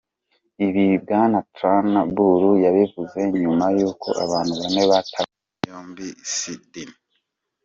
[0.65, 6.89] Ibi Bwana Turnbull yabivuze nyuma y'uko abantu bane batawe muri yombi i Sydney.